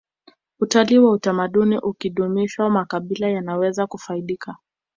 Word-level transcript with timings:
utalii 0.59 0.97
wa 0.97 1.11
utamaduni 1.11 1.77
ukidumishwa 1.79 2.69
makabila 2.69 3.27
yanaweza 3.29 3.87
kufaidika 3.87 4.55